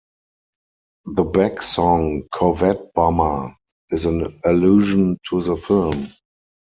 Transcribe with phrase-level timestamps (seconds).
[1.05, 3.51] The Beck song "Corvette Bummer"
[3.91, 6.07] is an allusion to the film.